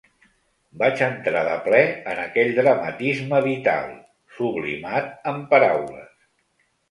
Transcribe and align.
Vaig 0.83 1.01
entrar 1.07 1.41
de 1.47 1.57
ple 1.65 1.81
en 2.13 2.21
aquell 2.23 2.49
dramatisme 2.61 3.41
vital, 3.49 3.93
sublimat 4.39 5.11
amb 5.33 5.45
paraules. 5.55 6.11